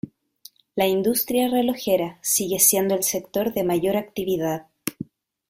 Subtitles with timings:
[0.73, 4.65] La industria relojera sigue siendo el sector de mayor actividad.